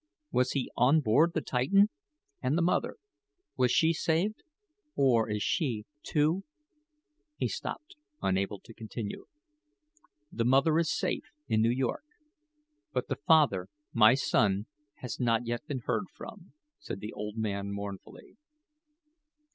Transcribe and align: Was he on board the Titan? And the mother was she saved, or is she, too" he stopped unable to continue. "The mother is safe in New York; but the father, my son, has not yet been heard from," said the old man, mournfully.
Was 0.31 0.53
he 0.53 0.71
on 0.75 1.01
board 1.01 1.33
the 1.35 1.41
Titan? 1.41 1.89
And 2.41 2.57
the 2.57 2.63
mother 2.63 2.95
was 3.55 3.69
she 3.71 3.93
saved, 3.93 4.41
or 4.95 5.29
is 5.29 5.43
she, 5.43 5.85
too" 6.01 6.43
he 7.37 7.47
stopped 7.47 7.97
unable 8.19 8.59
to 8.61 8.73
continue. 8.73 9.27
"The 10.31 10.43
mother 10.43 10.79
is 10.79 10.91
safe 10.91 11.29
in 11.47 11.61
New 11.61 11.69
York; 11.69 12.03
but 12.91 13.09
the 13.09 13.15
father, 13.27 13.67
my 13.93 14.15
son, 14.15 14.65
has 14.95 15.19
not 15.19 15.45
yet 15.45 15.67
been 15.67 15.81
heard 15.85 16.05
from," 16.11 16.53
said 16.79 16.99
the 16.99 17.13
old 17.13 17.37
man, 17.37 17.69
mournfully. 17.71 18.37